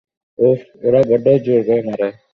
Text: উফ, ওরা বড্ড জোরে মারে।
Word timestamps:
উফ, 0.39 0.59
ওরা 0.85 1.01
বড্ড 1.09 1.25
জোরে 1.45 1.77
মারে। 1.87 2.09